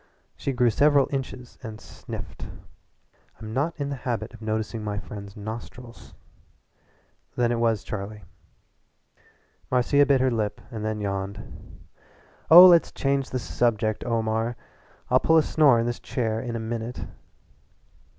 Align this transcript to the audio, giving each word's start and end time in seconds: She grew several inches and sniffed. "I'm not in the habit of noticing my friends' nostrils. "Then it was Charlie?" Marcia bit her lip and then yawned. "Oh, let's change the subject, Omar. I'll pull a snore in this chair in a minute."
She 0.35 0.51
grew 0.51 0.71
several 0.71 1.07
inches 1.13 1.59
and 1.61 1.79
sniffed. 1.79 2.47
"I'm 3.39 3.53
not 3.53 3.79
in 3.79 3.89
the 3.89 3.95
habit 3.97 4.33
of 4.33 4.41
noticing 4.41 4.83
my 4.83 4.97
friends' 4.97 5.37
nostrils. 5.37 6.15
"Then 7.35 7.51
it 7.51 7.59
was 7.59 7.83
Charlie?" 7.83 8.23
Marcia 9.69 10.03
bit 10.07 10.19
her 10.19 10.31
lip 10.31 10.59
and 10.71 10.83
then 10.83 11.01
yawned. 11.01 11.81
"Oh, 12.49 12.65
let's 12.65 12.91
change 12.91 13.29
the 13.29 13.37
subject, 13.37 14.03
Omar. 14.03 14.55
I'll 15.11 15.19
pull 15.19 15.37
a 15.37 15.43
snore 15.43 15.79
in 15.79 15.85
this 15.85 15.99
chair 15.99 16.39
in 16.41 16.55
a 16.55 16.59
minute." 16.59 17.05